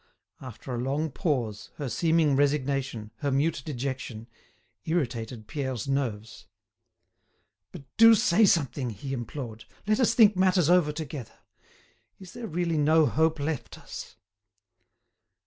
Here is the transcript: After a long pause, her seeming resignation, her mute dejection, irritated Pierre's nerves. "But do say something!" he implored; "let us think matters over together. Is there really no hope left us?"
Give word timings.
After 0.41 0.73
a 0.73 0.79
long 0.79 1.11
pause, 1.11 1.69
her 1.75 1.87
seeming 1.87 2.35
resignation, 2.35 3.11
her 3.17 3.29
mute 3.31 3.61
dejection, 3.63 4.25
irritated 4.83 5.45
Pierre's 5.47 5.87
nerves. 5.87 6.47
"But 7.71 7.83
do 7.97 8.15
say 8.15 8.45
something!" 8.45 8.89
he 8.89 9.13
implored; 9.13 9.65
"let 9.85 9.99
us 9.99 10.15
think 10.15 10.35
matters 10.35 10.71
over 10.71 10.91
together. 10.91 11.37
Is 12.19 12.33
there 12.33 12.47
really 12.47 12.79
no 12.79 13.05
hope 13.05 13.39
left 13.39 13.77
us?" 13.77 14.15